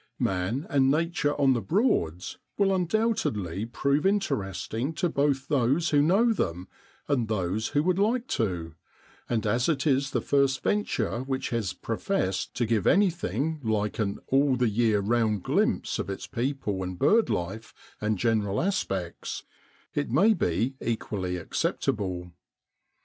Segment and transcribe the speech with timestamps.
[0.17, 6.33] 'Man and Nature on the Broads' will undoubtedly prove interesting to both those who know
[6.33, 6.67] them
[7.07, 8.73] and those who would like to,
[9.29, 14.17] and as it is the first venture which has professed to give anything like an
[14.25, 17.71] all the year round glimpse of its people and bird life
[18.01, 19.43] and general aspects,
[19.93, 22.31] it may be equally acceptable.